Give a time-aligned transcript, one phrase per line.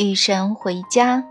[0.00, 1.24] 与神回家。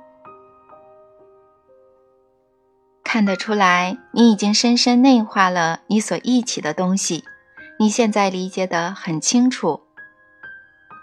[3.03, 7.23] 看得出来，你已经深深内化了你所忆起的东西，
[7.79, 9.81] 你现在理解得很清楚。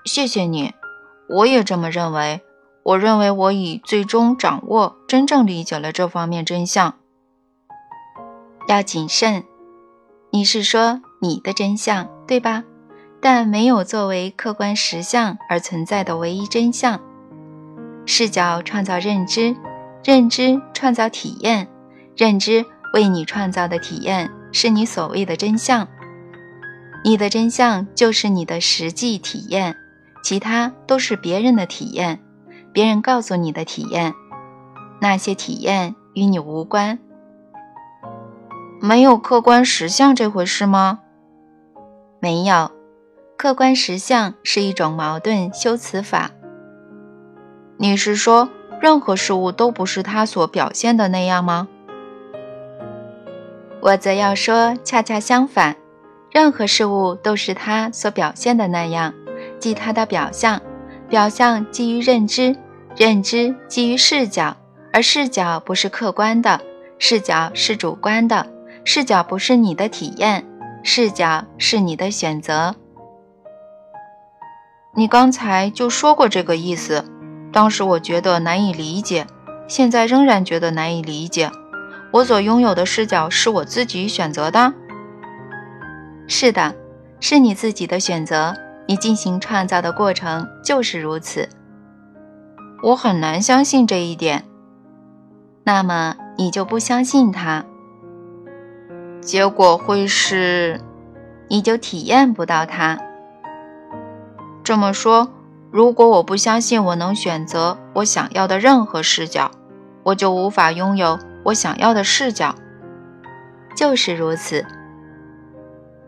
[0.05, 0.75] 谢谢你，
[1.29, 2.41] 我也这么认为。
[2.85, 6.95] 我认为我已最终掌握、真正理解了这方面真相。
[8.69, 9.43] 要谨慎，
[10.31, 12.63] 你是说你的真相，对吧？
[13.21, 17.01] 但没有作为客观实相而存在的唯一真相。
[18.07, 19.55] 视角创造认知，
[20.05, 21.69] 认知创造体验，
[22.17, 25.89] 认知为你创造的体验是你所谓的真相。
[27.05, 29.77] 你的真相就是你的实际体验，
[30.23, 32.21] 其他都是别人的体验，
[32.73, 34.15] 别人告诉你的体验，
[35.01, 36.99] 那些体验与你无关。
[38.81, 41.01] 没有客观实相这回事吗？
[42.21, 42.71] 没有。
[43.37, 46.31] 客观实相是一种矛盾修辞法。
[47.79, 48.49] 你是说，
[48.81, 51.69] 任何事物都不是它所表现的那样吗？
[53.81, 55.77] 我则要说，恰恰相反，
[56.31, 59.13] 任何事物都是它所表现的那样，
[59.59, 60.61] 即它的表象。
[61.09, 62.57] 表象基于认知，
[62.97, 64.57] 认知基于视角，
[64.93, 66.61] 而视角不是客观的，
[66.99, 68.47] 视角是主观的，
[68.85, 70.45] 视角不是你的体验，
[70.83, 72.75] 视角是你的选择。
[74.95, 77.05] 你刚才就说过这个意思，
[77.57, 79.27] 当时我觉得难以理解，
[79.67, 81.51] 现在仍然觉得难以理解。
[82.11, 84.75] 我所拥有的视角是我自己选择的。
[86.29, 86.75] 是的，
[87.19, 88.55] 是你自己的选择。
[88.87, 91.49] 你进行创造的过程就是如此。
[92.83, 94.45] 我很难相信这一点。
[95.65, 97.65] 那么你就不相信它，
[99.23, 100.79] 结果会是，
[101.49, 102.99] 你就体验不到它。
[104.63, 105.31] 这么说，
[105.77, 109.51] 如果我不相信我能选择我想要的任何视角，
[110.05, 112.55] 我就无法拥有我想要的视角。
[113.77, 114.65] 就是如此，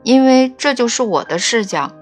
[0.04, 1.92] 因为这就是我的视角，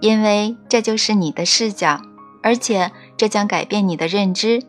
[0.00, 2.00] 因为这就是你的视角，
[2.42, 4.60] 而且这将改变你的认知，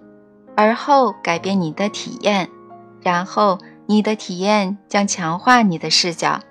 [0.55, 2.47] 而后改变你的体验，
[3.01, 6.41] 然后你的体验将强化你的视角。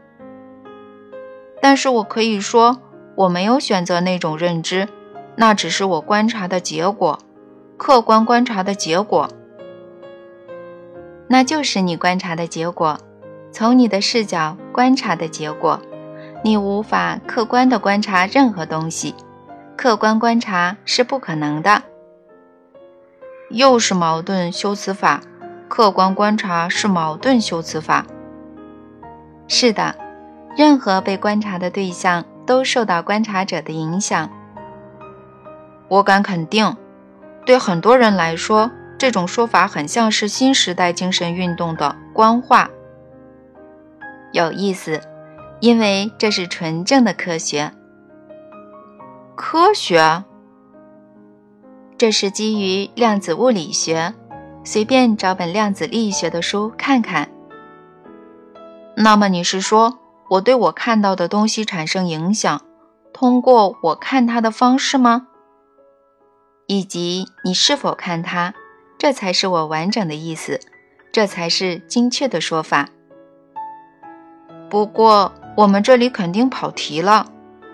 [1.63, 2.81] 但是我可以说。
[3.17, 4.89] 我没有选择那种认知，
[5.37, 7.19] 那只是我观察的结果，
[7.77, 9.29] 客观观察的结果。
[11.29, 12.99] 那就是你观察的结果，
[13.51, 15.81] 从你的视角观察的结果。
[16.45, 19.15] 你无法客观的观察任何东西，
[19.77, 21.83] 客观观察是不可能的。
[23.51, 25.23] 又是矛盾修辞法，
[25.69, 28.07] 客观观察是矛盾修辞法。
[29.49, 29.95] 是的，
[30.57, 32.25] 任何被观察的对象。
[32.47, 34.29] 都受到观察者的影响。
[35.89, 36.77] 我敢肯定，
[37.45, 42.71] 对很多人来说，这种说法很像是新时代精神运动的官话。
[44.33, 45.01] 有意思，
[45.61, 47.73] 因为这是纯正的科学。
[49.37, 50.25] 科学，
[51.99, 54.15] 这是基于量子物理学。
[54.67, 57.29] 随便找本量子力学的书看看。
[58.97, 59.99] 那么你是说？
[60.31, 62.63] 我对我看到的东西产生影响，
[63.13, 65.27] 通过我看它的方式吗？
[66.67, 68.55] 以及你是否看它，
[68.99, 70.61] 这才是我完整的意思，
[71.13, 72.89] 这才是精确的说法。
[74.69, 77.31] 不过我们这里肯定跑题了，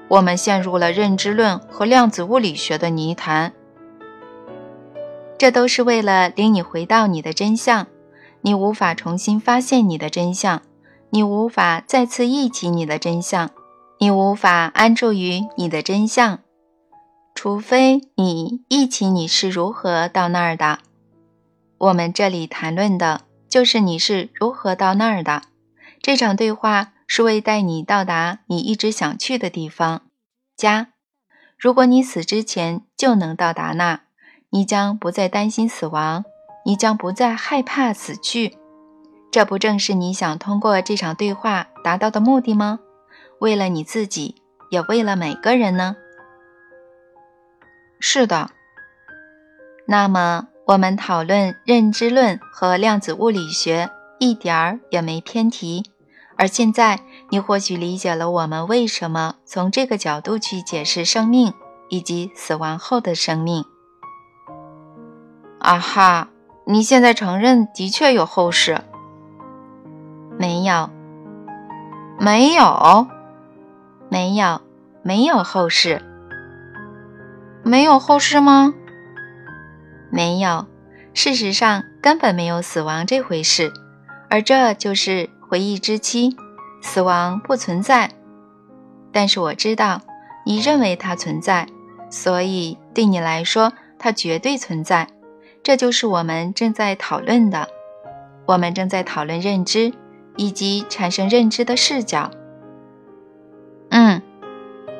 [0.08, 3.52] 我们陷入了认知论和量子物理学的泥潭。
[5.38, 7.86] 这都是为了领你回到你的真相，
[8.42, 10.62] 你无法重新发现你的真相。
[11.12, 13.50] 你无法再次忆起你的真相，
[13.98, 16.38] 你无法安住于你的真相，
[17.42, 20.80] 除非你忆起你是如何到那儿的。
[21.78, 25.44] 我们这里谈论的就是你是如何到那儿的。
[26.02, 30.02] 这场对话是为带你到达你一直想去的地方——
[30.54, 30.88] 家。
[31.58, 34.02] 如果你死之前就能到达那，
[34.50, 36.26] 你将不再担心死亡，
[36.66, 38.58] 你将不再害怕死去。
[39.30, 42.80] 这不正是你想通过这场对话达到的目的吗？
[43.40, 44.34] 为了你自己，
[44.68, 45.96] 也为了每个人呢？
[48.00, 48.50] 是的。
[49.86, 55.90] 那么，我们讨论认知论和量子物理学一点儿也没偏题。
[56.36, 61.52] 而现在，你或许理解了我们为什么从这个角度去解释生命
[61.90, 63.64] 以及死亡后的生命。
[65.58, 66.28] 啊哈！
[66.64, 68.80] 你现在承认的确有后世。
[70.38, 70.88] 没有，
[72.18, 73.06] 没有，
[74.08, 74.62] 没有，
[75.02, 76.00] 没有后世，
[77.62, 78.74] 没有后世吗？
[80.10, 80.66] 没有，
[81.14, 83.72] 事实上根本没有死亡这回事，
[84.28, 86.36] 而这就是回忆之期，
[86.82, 88.10] 死亡不存在。
[89.12, 90.00] 但是我知道，
[90.44, 91.66] 你认为它存在，
[92.10, 95.06] 所以对你来说，它绝对存在。
[95.62, 97.68] 这就是我们正在讨论的。
[98.46, 99.92] 我们正在讨论认知
[100.36, 102.30] 以及产生认知的视角。
[103.90, 104.22] 嗯，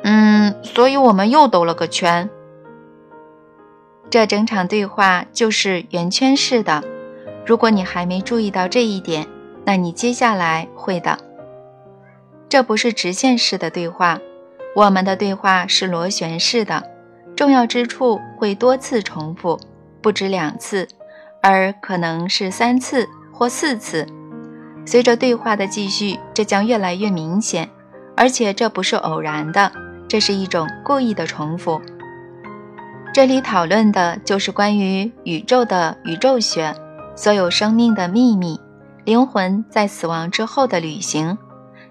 [0.03, 2.29] 嗯，所以我们又兜了个圈。
[4.11, 6.83] 这整场对话就是圆圈式的。
[7.45, 9.25] 如果你还没注意到这一点，
[9.63, 11.17] 那你接下来会的。
[12.49, 14.19] 这不是直线式的对话，
[14.75, 16.83] 我们的对话是螺旋式的，
[17.37, 19.57] 重要之处会多次重复，
[20.01, 20.89] 不止两次，
[21.41, 24.05] 而可能是三次或四次。
[24.85, 27.69] 随着对话的继续，这将越来越明显，
[28.17, 29.71] 而且这不是偶然的，
[30.09, 31.81] 这是一种故意的重复。
[33.13, 36.73] 这里讨论的就是关于宇宙的宇宙学，
[37.13, 38.57] 所有生命的秘密，
[39.03, 41.37] 灵魂在死亡之后的旅行，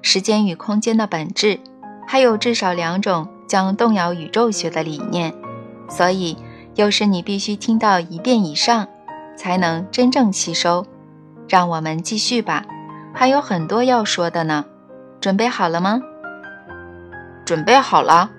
[0.00, 1.60] 时间与空间的本质，
[2.06, 5.34] 还有至少两种将动摇宇宙学的理念。
[5.90, 6.38] 所以，
[6.76, 8.88] 又是你必须听到一遍以上，
[9.36, 10.86] 才能真正吸收。
[11.46, 12.64] 让我们继续吧，
[13.12, 14.64] 还有很多要说的呢。
[15.20, 16.00] 准备好了吗？
[17.44, 18.30] 准备好了。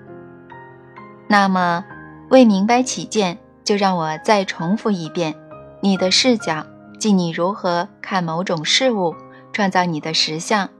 [1.28, 1.84] 那么。
[2.32, 5.34] 为明白起见，就让我再重复一遍：
[5.82, 6.64] 你的视角，
[6.98, 9.14] 即你如何看某种事物，
[9.52, 10.70] 创造你的实相，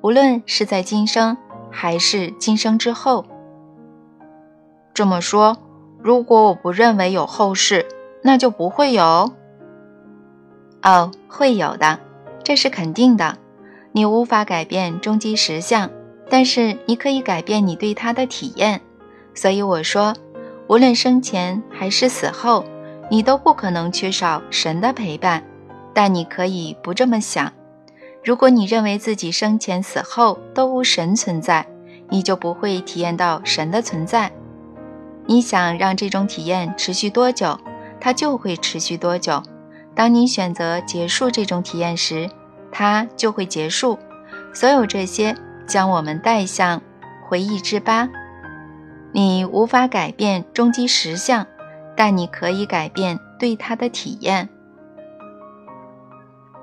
[0.00, 1.36] 无论是在今生
[1.70, 3.26] 还是今生之后。
[4.94, 5.58] 这么说，
[6.00, 7.84] 如果我不认为有后世，
[8.22, 9.34] 那就不会有。
[10.82, 12.00] 哦，会有的，
[12.42, 13.36] 这是肯定的。
[13.92, 15.90] 你无法改变终极实相，
[16.30, 18.80] 但是你可以改变你对它的体验。
[19.34, 20.14] 所以我说。
[20.72, 22.64] 无论生前还是死后，
[23.10, 25.44] 你都不可能缺少神的陪伴。
[25.92, 27.52] 但你可以不这么想。
[28.24, 31.66] 如果你认为自己生前死后都无神存在，
[32.08, 34.32] 你就不会体验到神的存在。
[35.26, 37.60] 你想让这种体验持续多久，
[38.00, 39.42] 它就会持续多久。
[39.94, 42.30] 当你选择结束这种体验时，
[42.70, 43.98] 它就会结束。
[44.54, 45.36] 所有这些
[45.66, 46.80] 将我们带向
[47.28, 48.08] 回忆之吧。
[49.12, 51.46] 你无法改变终极实相，
[51.94, 54.48] 但你可以改变对它的体验。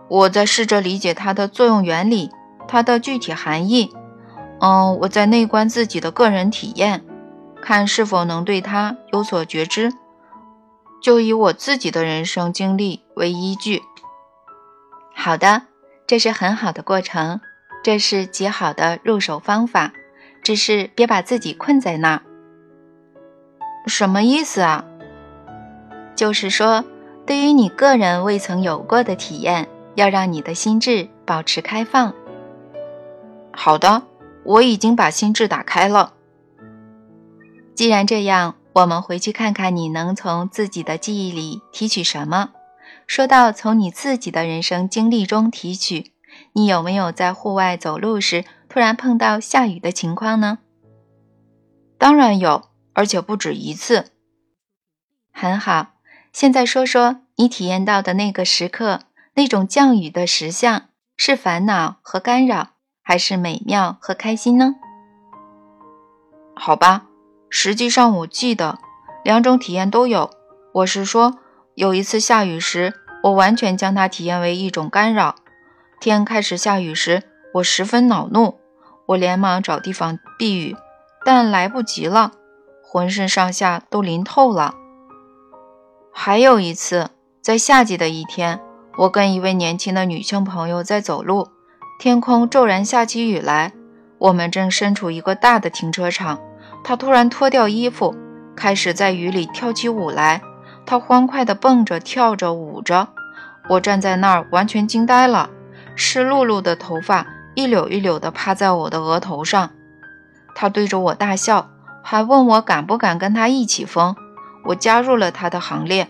[0.07, 2.31] 我在试着理解它的作用原理，
[2.67, 3.91] 它的具体含义。
[4.59, 7.05] 嗯，我在内观自己的个人体验，
[7.61, 9.93] 看是否能对它有所觉知。
[11.01, 13.83] 就以我自己的人生经历为依据。
[15.13, 15.61] 好的，
[16.07, 17.39] 这是很好的过程，
[17.83, 19.93] 这是极好的入手方法。
[20.41, 22.21] 只是别把自己困在那儿。
[23.85, 24.85] 什么意思啊？
[26.15, 26.83] 就是说，
[27.25, 32.13] 对于你个人未曾有过的体验，要让你的心智保持开放。
[33.51, 34.03] 好的，
[34.43, 36.13] 我已经把心智打开了。
[37.73, 42.51] 既然这样，我们回去看看你能从自己的记忆里提取什么。
[43.07, 46.11] 说到从你自己的人生经历中提取，
[46.53, 50.59] 你有没有在户外走路时突然碰到下雨的情况呢？
[51.97, 52.68] 当然有。
[52.99, 54.11] 而且不止一次，
[55.31, 55.93] 很好。
[56.33, 59.03] 现在说说你体验到的那个时刻，
[59.35, 64.75] 那种降雨的实相，是烦恼和干扰，还是美妙和开心呢？
[66.53, 67.05] 好吧，
[67.49, 68.79] 实际上我记得
[69.23, 70.29] 两种体验都有。
[70.73, 71.39] 我是说，
[71.75, 75.35] 有一次下雨时，我完全将它体验为一种干扰。
[76.01, 78.59] 天开始下雨时，我十分恼怒，
[79.05, 80.75] 我连忙找地方避雨，
[81.23, 82.33] 但来不及了。
[82.91, 84.73] 浑身上下都淋透了。
[86.11, 88.59] 还有一次，在夏季的一天，
[88.97, 91.49] 我跟一位年轻的女性朋友在走路，
[91.99, 93.73] 天空骤然下起雨来。
[94.17, 96.39] 我们正身处一个大的停车场，
[96.83, 98.15] 她突然脱掉衣服，
[98.55, 100.41] 开始在雨里跳起舞来。
[100.83, 103.09] 她欢快地蹦着、跳着、舞着。
[103.69, 105.51] 我站在那儿完全惊呆了，
[105.95, 109.69] 湿漉漉的头发一绺一绺地趴在我的额头上。
[110.55, 111.69] 她对着我大笑。
[112.01, 114.15] 还问我敢不敢跟他一起疯，
[114.65, 116.07] 我加入了他的行列。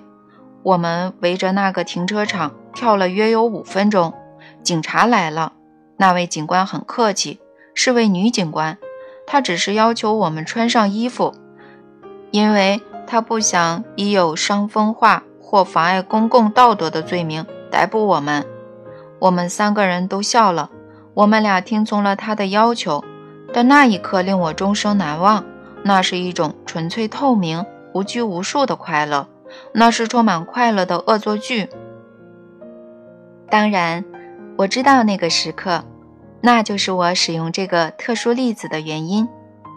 [0.64, 4.14] 我们围着那个停车场跳了约有五分钟。
[4.62, 5.54] 警察来了，
[5.98, 7.40] 那位警官很客气，
[7.74, 8.78] 是位女警官。
[9.26, 11.34] 她只是要求我们穿上衣服，
[12.32, 18.46] 因为她不想以有伤风化或妨碍公共道德的罪名逮捕我们。
[19.20, 20.70] 我们三个人都笑了。
[21.14, 23.04] 我们俩听从了她的要求，
[23.54, 25.44] 但那一刻令我终生难忘。
[25.84, 29.28] 那是一种纯粹透明、无拘无束的快乐，
[29.74, 31.70] 那是充满快乐的恶作剧。
[33.50, 34.06] 当然，
[34.58, 35.84] 我知道那个时刻，
[36.42, 39.28] 那就是我使用这个特殊例子的原因。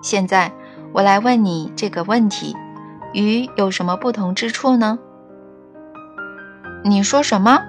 [0.03, 0.53] 现在，
[0.93, 2.57] 我来问你这个问题：
[3.13, 4.99] 雨有什么不同之处呢？
[6.85, 7.63] 你说什么？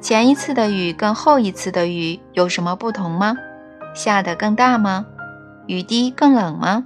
[0.00, 3.36] 前一次的雨跟后一次的雨有什么不同吗？
[3.94, 5.06] 下的更大吗？
[5.66, 6.84] 雨滴更冷吗？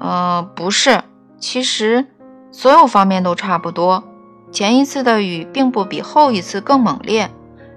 [0.00, 1.02] 呃，不是，
[1.38, 2.06] 其实
[2.50, 4.04] 所有方面都差不多。
[4.50, 7.30] 前一次的雨并不比后一次更猛烈，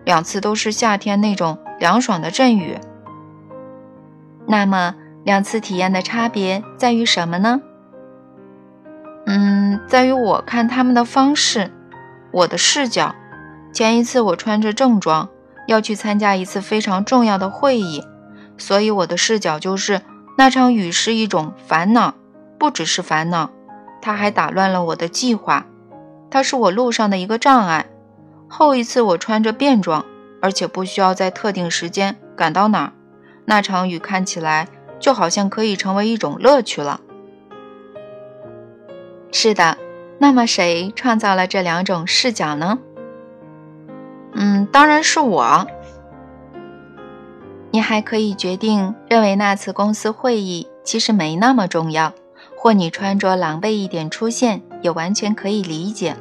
[0.04, 2.80] 两次都是夏天那种凉爽的阵雨。
[4.48, 7.62] 那么，两次体验的差别在于什么呢？
[9.26, 11.72] 嗯，在于我看他们的方式，
[12.32, 13.16] 我的视角。
[13.74, 15.30] 前一次我穿着正装，
[15.68, 18.04] 要去参加一次非常重要的会议，
[18.58, 20.02] 所以我的视角就是
[20.38, 22.14] 那场雨是一种烦恼，
[22.58, 23.50] 不只是烦恼，
[24.02, 25.66] 它还打乱了我的计划，
[26.30, 27.88] 它是我路上的一个障碍。
[28.48, 30.06] 后一次我穿着便装，
[30.42, 32.94] 而且不需要在特定时间赶到哪儿，
[33.46, 34.68] 那场雨看起来
[35.00, 37.02] 就好像可以成为一种乐趣了。
[39.32, 39.78] 是的，
[40.20, 42.80] 那么谁创造了这两种视角呢？
[44.34, 45.68] 嗯，当然是我。
[47.76, 52.14] 你还可以决定认为那次公司会议其实没那么重要，
[52.58, 56.16] 或你穿着狼狈一点出现也完全可以理解，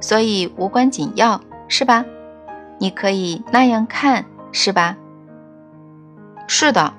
[0.00, 2.04] 所以无关紧要，是吧？
[2.78, 4.96] 你可以那样看，是吧？
[6.46, 6.94] 是的。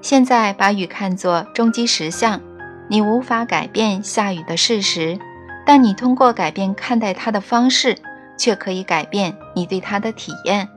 [0.00, 2.40] 现在把雨看作终极实相，
[2.88, 5.18] 你无法改变下雨的事实，
[5.66, 7.98] 但你通过改变看待它的方式。
[8.38, 10.68] 却可以改变你对它的体验。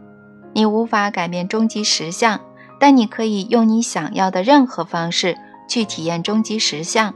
[0.54, 2.42] 你无法改变终极实相，
[2.80, 7.14] 但你可以用你想要的任何方式去体验终极实相。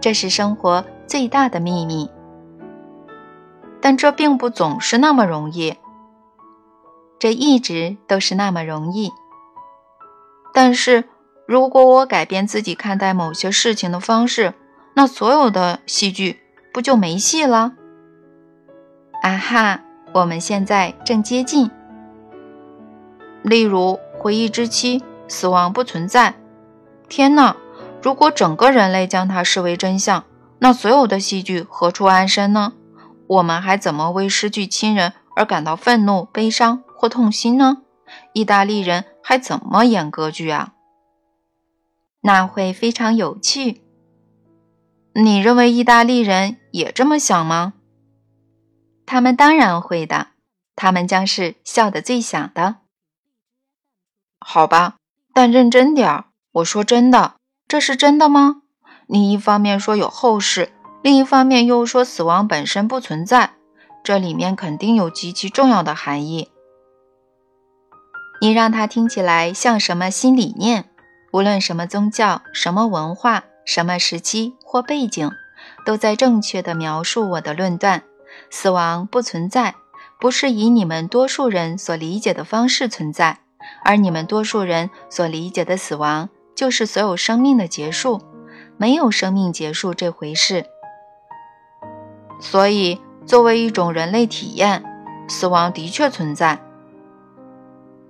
[0.00, 2.10] 这是生活最大的秘密。
[3.80, 5.76] 但这并不总是那么容易。
[7.18, 9.12] 这一直都是那么容易。
[10.52, 11.04] 但是，
[11.46, 14.54] 如果我改变自己看待某些事情的方式，
[14.94, 16.40] 那所有的戏剧
[16.72, 17.72] 不就没戏了？
[19.22, 19.80] 啊哈，
[20.12, 21.70] 我们现在正接近。
[23.42, 26.34] 例如，回忆之期，死亡不存在。
[27.08, 27.56] 天哪！
[28.00, 30.24] 如果整个人类将它视为真相，
[30.58, 32.72] 那所有的戏剧何处安身呢？
[33.28, 37.78] 我们还怎么为失去亲人而感到愤怒、悲伤或痛心呢？
[38.32, 40.74] 意大利人还怎么演歌剧啊？
[42.22, 43.82] 那会非常有趣。
[45.14, 47.74] 你认为意大利人也这么想吗？
[49.06, 50.28] 他们当然会的，
[50.74, 52.76] 他们将是笑得最响的。
[54.44, 54.94] 好吧，
[55.32, 57.34] 但认真点儿，我说真的，
[57.68, 58.62] 这是真的吗？
[59.06, 60.72] 你一方面说有后世，
[61.02, 63.54] 另一方面又说死亡本身不存在，
[64.02, 66.48] 这里面肯定有极其重要的含义。
[68.40, 70.88] 你让它听起来像什么新理念？
[71.32, 75.30] 无论什么宗教、什么文化、什么时期或背景，
[75.86, 78.02] 都在正确的描述我的论断。
[78.50, 79.76] 死亡不存在，
[80.18, 83.38] 不是以你们多数人所理解的方式存在，
[83.84, 88.20] 而你们多数人所理解的死亡就是所有生命的结束，
[88.76, 90.66] 没有生命结束这回事。
[92.40, 94.82] 所以，作为一种人类体验，
[95.28, 96.60] 死亡的确存在。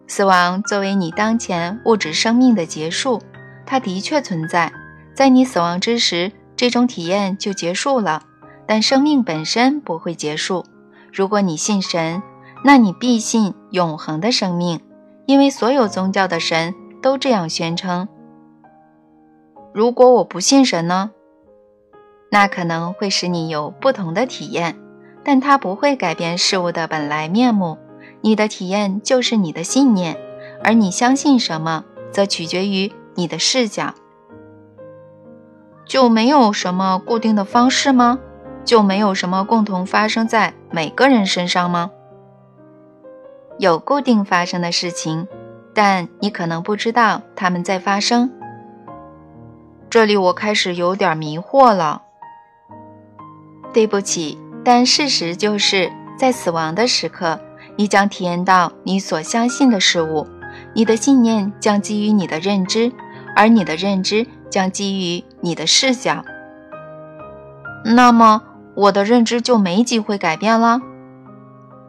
[0.07, 3.23] 死亡作为你当前物质生命的结束，
[3.65, 4.73] 它的确存在。
[5.15, 8.25] 在你死亡之时，这种体验就结束了。
[8.67, 10.65] 但生命本身不会结束。
[11.13, 12.23] 如果你信神，
[12.65, 14.81] 那你必信永恒的生命，
[15.27, 18.09] 因为所有宗教的神都这样宣称。
[19.73, 21.11] 如果我不信神呢？
[22.31, 24.77] 那可能会使你有不同的体验，
[25.23, 27.79] 但它不会改变事物的本来面目。
[28.21, 30.17] 你的体验就是你的信念，
[30.63, 33.95] 而你相信什么，则取决于你的视角。
[35.85, 38.19] 就没有什么固定的方式吗？
[38.65, 41.91] 就没有什么共同发生在每个人身上吗？
[43.59, 45.27] 有固定发生的事情，
[45.75, 48.31] 但你可能不知道他们在发生。
[49.89, 52.03] 这里我开始有点迷惑了。
[53.73, 57.41] 对不起，但事实就是在死亡的时刻，
[57.77, 60.27] 你将体验到你所相信的事物，
[60.75, 62.93] 你的信念将基于你的认知，
[63.37, 66.25] 而你的认知将基于你的视角。
[67.85, 68.43] 那么。
[68.75, 70.81] 我的认知就没机会改变了，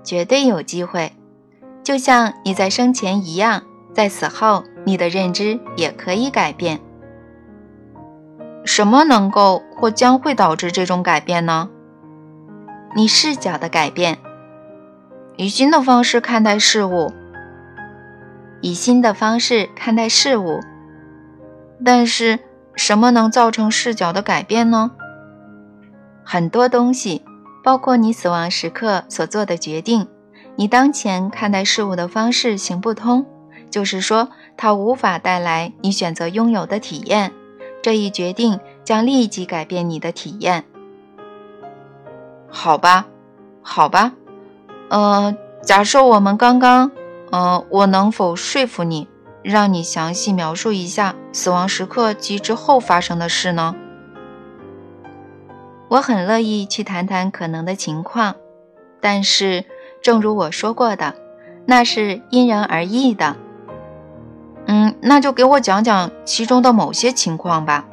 [0.03, 1.13] 绝对有机会，
[1.83, 3.63] 就像你在生前一样，
[3.93, 6.79] 在死后你的认知也可以改变。
[8.63, 11.69] 什么能够或将会导致这种改变呢？
[12.95, 14.17] 你视角的改变，
[15.35, 17.11] 以新的方式看待事物，
[18.61, 20.61] 以新的方式看待事物。
[21.83, 22.39] 但是，
[22.75, 24.91] 什么能造成视角的改变呢？
[26.23, 27.25] 很多东西，
[27.61, 30.07] 包括你死亡时刻所做的决定。
[30.55, 33.25] 你当前看待事物的方式行不通，
[33.71, 37.31] 就是说，它无法带来你选择拥有的体验。
[37.81, 40.63] 这一决定将立即改变你的体验。
[42.47, 43.07] 好吧，
[43.61, 44.13] 好吧，
[44.89, 46.91] 呃，假设我们刚刚，
[47.31, 49.07] 呃，我能否说服你，
[49.41, 53.75] 让你详细描述一下死亡时刻及之后发生的事呢？
[55.89, 58.35] 我很乐意去谈谈可能的情况，
[59.01, 59.65] 但是，
[60.03, 61.15] 正如我说过的，
[61.65, 63.37] 那是因人而异的。
[64.67, 67.85] 嗯，那就给我讲讲其中的某些情况吧。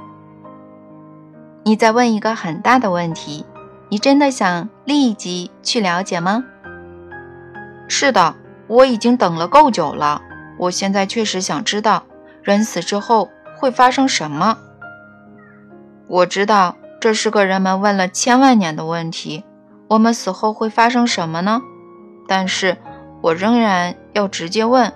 [1.63, 3.47] 你在问一个很大的问题。
[3.93, 6.45] 你真的想立即去了解吗？
[7.89, 8.37] 是的，
[8.69, 10.23] 我已经等了够久了。
[10.59, 12.05] 我现在确实想知道
[12.45, 14.59] 人死之后会发生什么。
[16.07, 19.43] 我知道这是个人们问了千万年的问题：
[19.89, 21.61] 我们死后会发生什么呢？
[22.31, 22.77] 但是
[23.23, 24.93] 我仍然要直接问，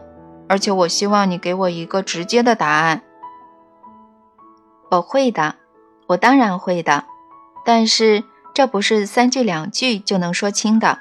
[0.49, 3.03] 而且我希望你给我一个直接的答案。
[4.93, 5.57] 我会的，
[6.07, 7.07] 我当然会的，
[7.67, 8.23] 但是。
[8.55, 11.01] 这不是三句两句就能说清的，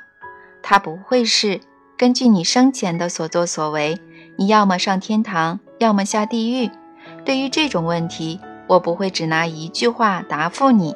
[0.63, 1.61] 它不会是
[1.95, 3.99] 根据你生前的所作所为，
[4.39, 6.71] 你要么上天堂，要么下地狱。
[7.23, 10.95] 对于这种问题，我不会只拿一句话答复你。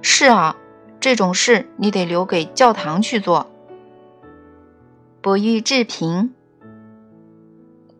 [0.00, 0.56] 是啊，
[1.00, 3.50] 这种事你得留给教堂去做。
[5.24, 6.34] 不予置评。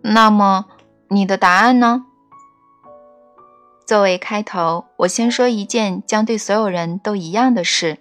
[0.02, 0.66] 那么，
[1.08, 2.04] 你的答案呢？
[3.86, 8.00] 作为开头，我先说一件将对所有人都一样的事：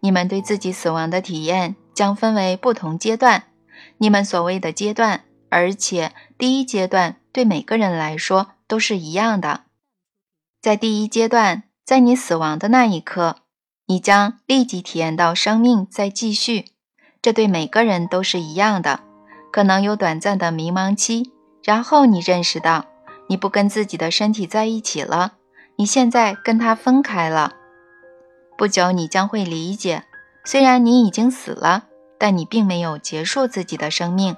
[0.00, 3.44] 你们对自己死亡的体验将分为不同阶段。
[3.98, 9.66] 你们所谓的阶段，而且第一阶段对每个人来说都是一样的。
[10.60, 13.36] 在第一阶段，在你死亡的那一刻，
[13.86, 16.73] 你将立即体验到生命在继续。
[17.24, 19.00] 这对每个人都是一样的。
[19.50, 21.32] 可能有短暂的迷茫期，
[21.62, 22.84] 然后你认识到。
[23.30, 25.32] 你不跟自己的身体在一起了，
[25.76, 27.54] 你现在跟他分开了。
[28.58, 30.04] 不久，你将会理解，
[30.44, 31.84] 虽然你已经死了，
[32.18, 34.36] 但你并没有结束自己的生命。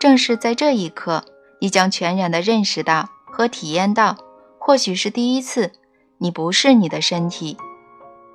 [0.00, 1.26] 正是在这一刻，
[1.60, 4.16] 你将全然的认识到和体验到，
[4.58, 5.72] 或许是第一次，
[6.16, 7.58] 你不是你的身体。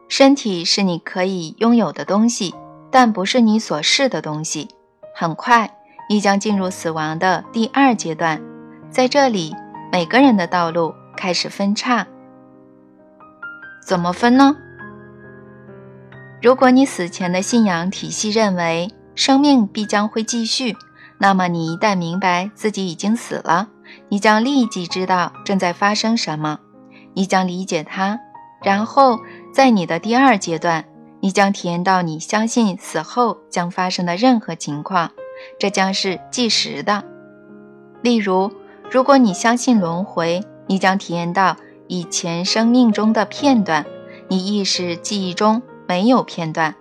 [0.08, 2.54] 身体是你可以拥有的东西，
[2.92, 4.70] 但不是你所是的东西。
[5.16, 5.72] 很快，
[6.10, 8.42] 你将进入死亡的第二阶段，
[8.90, 9.56] 在这里。
[9.90, 12.06] 每个人的道路开始分叉，
[13.82, 14.54] 怎么分呢？
[16.42, 20.76] 如果你死前的信仰体系认为生命必将会继续，
[21.20, 23.70] 那么你一旦明白自己已经死了，
[24.10, 26.60] 你将立即知道正在发生什么，
[27.14, 28.20] 你将理解它，
[28.62, 29.18] 然后
[29.54, 30.84] 在你的第二阶段，
[31.28, 35.12] 你将体验到你相信死后将发生的任何情况，
[35.60, 37.04] 这将是计时的，
[38.02, 38.50] 例如。
[38.90, 43.86] 如果你相信轮回，你将体验到以前生命中的片段，
[44.30, 46.76] 你意识记忆中没有片段。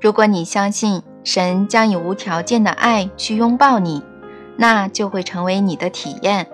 [0.00, 4.02] 如果你相信神将以无条件的爱去拥抱你，
[4.56, 6.48] 那就会成为你的体验。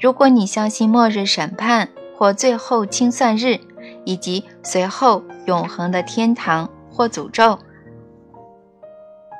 [0.00, 3.58] 如果你相信末日审判或最后清算日，
[4.04, 7.58] 以及随后永恒的天堂或诅咒，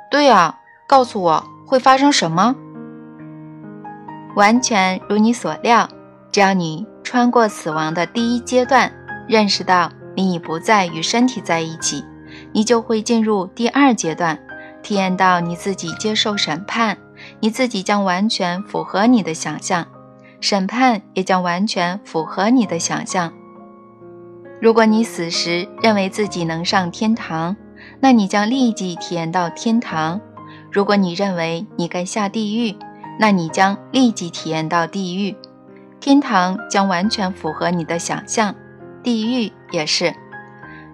[0.09, 2.55] 对啊，告诉我会发生什么？
[4.35, 5.87] 完全如你所料，
[6.31, 8.91] 只要你穿过死亡的第一阶段，
[9.27, 12.05] 认识到你已不再与身体在一起，
[12.51, 14.39] 你就会进入第二阶段，
[14.81, 16.97] 体验到你自己接受审判，
[17.39, 19.85] 你自己将完全符合你的想象，
[20.39, 23.33] 审判也将完全符合你的想象。
[24.59, 27.55] 如果你死时认为自己能上天堂，
[27.99, 30.19] 那你将立即体验到天堂；
[30.71, 32.75] 如果你认为你该下地狱，
[33.19, 35.35] 那你将立即体验到地狱，
[35.99, 38.55] 天堂将完全符合你的想象，
[39.03, 40.13] 地狱也是。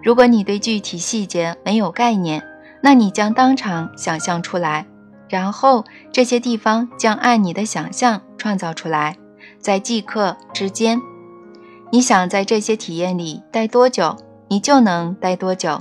[0.02, 2.42] 如果你对具体细节没有概念，
[2.82, 4.86] 那你将当场想象出来，
[5.30, 9.16] 然后这些地方将按你的想象创造出来，
[9.58, 11.00] 在即刻之间。
[11.94, 14.16] 你想在这些体验里待多久，
[14.48, 15.78] 你就能待多久。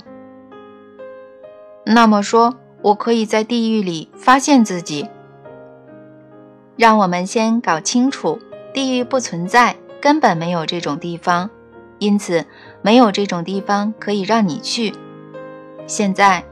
[1.87, 5.09] 那么说，我可以在地狱里发现自己。
[6.75, 8.37] 让我们先搞清楚，
[8.75, 11.49] 地狱不存在，根本没有这种地方，
[11.97, 12.45] 因此
[12.83, 14.93] 没有这种地方可以让你去。
[15.87, 16.43] 现在，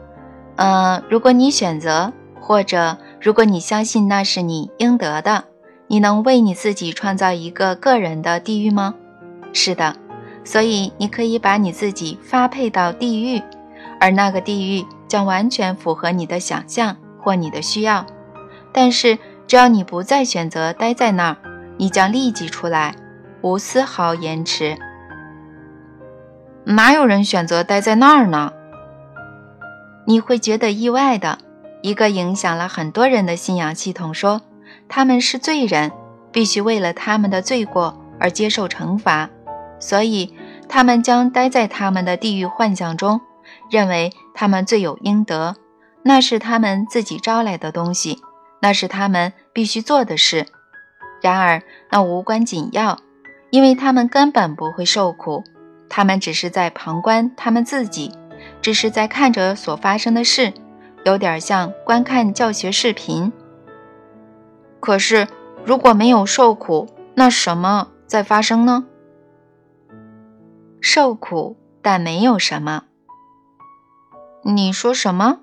[0.56, 5.44] 嗯，如果你选择，或者如果你相信那是你应得的，
[5.86, 8.96] 你能为你自己创造一个个人的地狱吗？
[9.54, 9.96] 是的，
[10.44, 13.42] 所以你可以把你自己发配到地狱，
[14.00, 18.06] 而那个地狱将完全符合你的想象或你的需要。
[18.72, 21.38] 但是，只要你不再选择待在那儿，
[21.78, 22.96] 你将立即出来。
[23.42, 24.78] 无丝毫延迟。
[26.64, 28.54] 哪有人选择待在那儿呢？
[30.06, 31.40] 你会觉得意外的。
[31.82, 34.42] 一个影响了很多人的信仰系统说，
[34.88, 35.92] 他们是罪人，
[36.32, 39.28] 必须为了他们的罪过而接受惩罚，
[39.82, 40.34] 所以
[40.70, 43.20] 他们将待在他们的地狱幻象中，
[43.70, 45.58] 认为他们罪有应得。
[46.04, 48.22] 那是他们自己招来的东西，
[48.62, 50.46] 那是他们必须做的事。
[51.22, 52.98] 然而，那无关紧要。
[53.52, 55.44] 因为他们根本不会受苦，
[55.90, 58.10] 他们只是在旁观他们自己，
[58.62, 60.54] 只是在看着所发生的事，
[61.04, 63.34] 有点像观看教学视频。
[64.80, 65.28] 可是，
[65.66, 68.86] 如果没有受苦，那什么在发生呢？
[70.82, 72.86] 受苦，但没有什么。
[74.44, 75.42] 你说什么？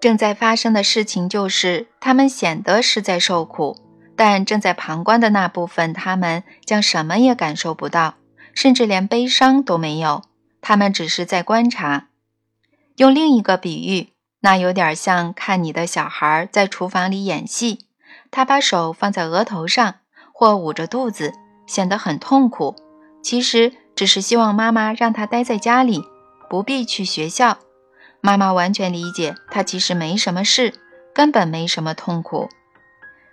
[0.00, 3.76] 正在发生的事情就是，他们显得是在受苦。
[4.16, 8.14] 但正在旁观的那部分，他们将什么也感受不到，
[8.54, 10.22] 甚至连悲伤都没有。
[10.60, 12.08] 他们只是在观察。
[12.96, 17.86] 用另一个比喻，那有点像看你的小孩在厨房里演戏。
[18.30, 19.96] 他把手放在额头上，
[20.32, 21.32] 或捂着肚子，
[21.66, 22.76] 显得很痛苦。
[23.22, 26.04] 其实只是希望妈妈让他待在家里，
[26.48, 27.58] 不必去学校。
[28.20, 30.74] 妈妈完全理解他，其实没什么事，
[31.12, 32.48] 根本没什么痛苦。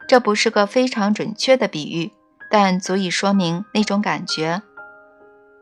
[0.07, 2.11] 这不是个非常准确的比喻，
[2.49, 4.63] 但足以说明那种感觉。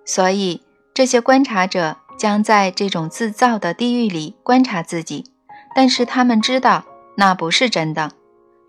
[0.05, 5.25] 所以，这些观察者将在这种自造的地狱里观察自己，
[5.75, 6.85] 但是他们知道
[7.17, 8.11] 那不是真的。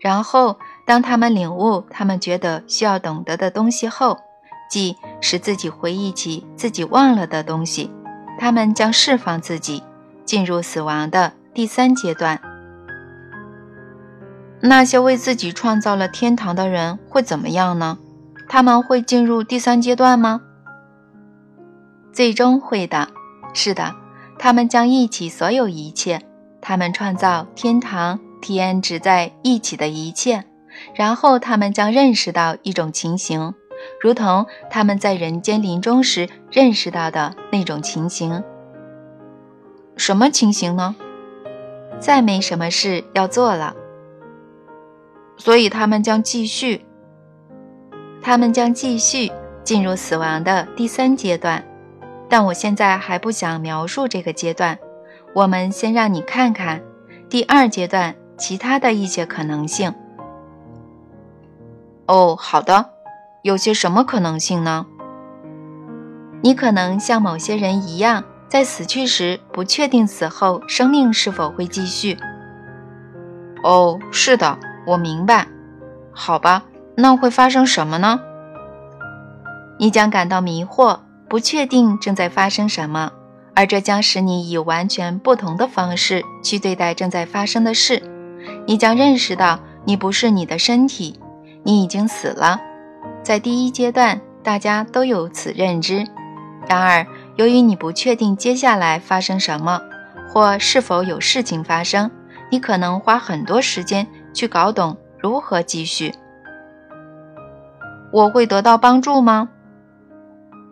[0.01, 4.19] 然后，当他们领悟他们觉得需要懂得的东西后，
[4.69, 7.91] 即使自己回忆起自己忘了的东西，
[8.37, 9.83] 他们将释放自己，
[10.23, 12.39] 进入死亡的第三阶段。
[14.61, 17.97] 那些为自己创造了天堂的人会怎么样呢？
[18.47, 20.41] 他们会进入第三阶段吗？
[22.11, 23.07] 最终会的。
[23.53, 23.95] 是的，
[24.37, 26.21] 他们将忆起所有一切，
[26.61, 30.43] 他们创造天堂，体验只在一起的一切，
[30.93, 33.53] 然后他们将认识到一种情形，
[34.01, 38.43] 如同他们在人间临终时认识到的那种情形。
[39.97, 40.95] 什么情形呢？
[41.99, 43.75] 再没什么事要做了。
[45.37, 46.85] 所以他们将继续，
[48.21, 49.31] 他们将继续
[49.63, 51.63] 进入死亡的第三阶段，
[52.29, 54.77] 但我现在还不想描述这个阶段。
[55.33, 56.81] 我们先让你看看
[57.29, 59.93] 第二阶段其他的一些可能性。
[62.07, 62.89] 哦，好的，
[63.49, 64.85] 有些什么可能性呢？
[66.43, 72.15] 你可能像某些人一样，在死去时不确定死后生命是否会继续。
[73.63, 74.55] 哦，是的。
[74.85, 75.47] 我明白，
[76.11, 76.63] 好吧，
[76.95, 78.19] 那会发生什么呢？
[79.79, 83.11] 你将感到迷惑，不确定正在发生什么，
[83.55, 88.03] 而这将使你以完全不同的方式去对待正在发生的事。
[88.67, 91.19] 你将认识到，你不是你的身体，
[91.63, 92.61] 你已经死了。
[93.23, 96.05] 在第一阶段，大家都有此认知。
[96.67, 97.05] 然而，
[97.35, 99.81] 由于你不确定接下来发生什么，
[100.27, 102.09] 或是否有事情发生，
[102.51, 104.07] 你可能花很多时间。
[104.31, 106.13] 去搞懂如何继续。
[108.13, 109.49] 我会得到帮助吗？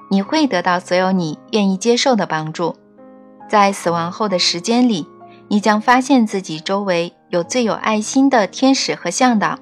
[0.10, 2.76] 你会得到所有你愿意接受的帮助。
[3.50, 5.08] 在死亡后的时间里，
[5.48, 9.58] 你将发现自己周围有最有爱心的天使和向导，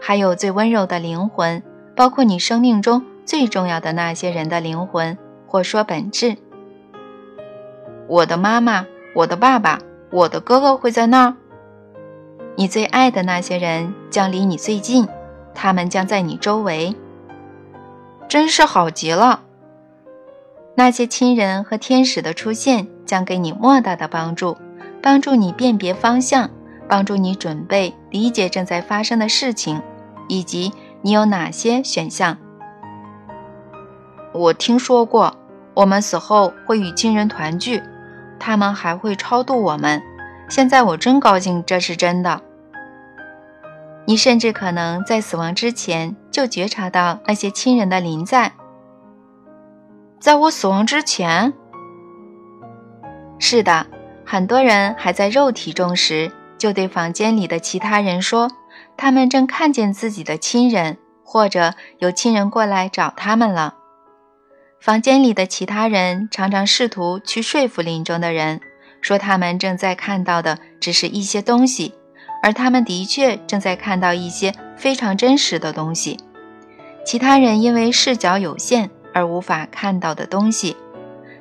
[0.00, 1.62] 还有最温柔的灵魂，
[1.98, 6.36] 包括你生命中最重要的那些人的灵魂，或说本质。
[8.06, 9.80] 我的妈妈，我的爸爸，
[10.12, 11.34] 我的哥哥会在那儿。
[12.54, 15.08] 你最爱的那些人将离你最近，
[15.56, 16.94] 他们将在你周围，
[18.28, 19.40] 真是好极了。
[20.76, 24.56] 那些亲人和天使的出现将给你莫大的帮助，
[25.02, 26.48] 帮助你辨别方向，
[26.88, 29.82] 帮助你准备理解正在发生的事情，
[30.28, 30.72] 以及
[31.08, 32.36] 你有哪些选项。
[34.34, 35.38] 我听说过，
[35.72, 37.82] 我们死后会与亲人团聚，
[38.38, 40.02] 他们还会超度我们。
[40.50, 42.42] 现在我真高兴，这是真的。
[44.04, 48.52] 你甚至可能在死亡之前就觉察到那些亲人的临在。
[50.20, 51.54] 在我死亡之前，
[53.38, 53.86] 是的，
[54.26, 58.50] 很多人还在肉体中时，就对房间里的其他人说，
[58.98, 63.76] 他们正看见自己的亲人，或者有亲人过来找他们了。
[64.80, 68.60] 房间里的其他人常常试图去说服林中的人，
[69.00, 71.94] 说他们正在看到的只是一些东西。
[72.42, 76.18] 而他们的确正在看到一些非常真实的东西，
[77.04, 80.76] 其他人因为视角有限而无法看到的东西。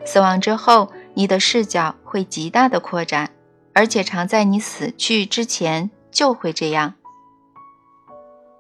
[0.06, 3.30] 死亡之后，你的视角会极大的扩展，
[3.74, 6.96] 而且常在你死去之前就会这样。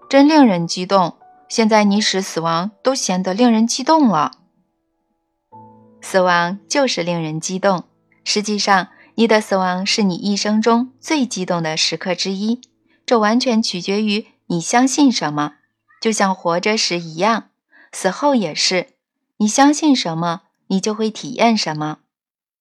[0.09, 1.15] 真令人激动！
[1.49, 4.31] 现在你使死亡都显得令人激动了。
[6.01, 7.83] 死亡就是令人激动，
[8.23, 8.89] 实际上。
[9.19, 12.61] 你的死亡是你一生中最激动的时刻之一，
[13.03, 15.53] 这完全取决于你相信什么，
[15.99, 17.49] 就像活着时一样，
[17.91, 18.89] 死后也是。
[19.37, 21.97] 你相信什么，你就会体验什么。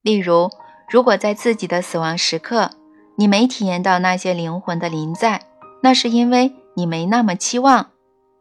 [0.01, 0.51] 例如，
[0.89, 2.71] 如果在自己的死亡时刻，
[3.17, 5.43] 你没体验到那些灵魂的临在，
[5.83, 7.91] 那是因为你没那么期望，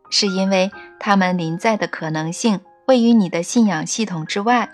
[0.10, 0.70] 是因为
[1.00, 4.70] 他们临在的可能性位于你的信仰系统之外。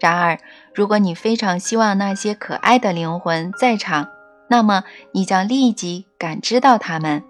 [0.00, 0.38] 然而，
[0.74, 4.08] 如果你非常希望那些可爱的灵魂在场，
[4.48, 7.24] 那么你将立即感知到他们。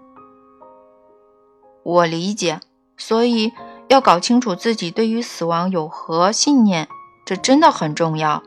[1.83, 2.59] 我理解，
[2.95, 3.51] 所以
[3.89, 6.87] 要搞清楚自己对于死亡有何信念，
[7.25, 8.43] 这真的很重要。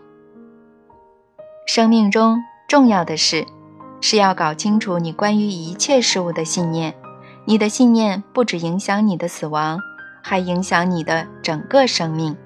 [1.66, 3.46] 生命中重要的事，
[4.00, 6.94] 是要搞清楚你关于一切事物的信念。
[7.48, 9.78] 你的信念不止影响你的死亡，
[10.20, 12.36] 还影响你的整个生命。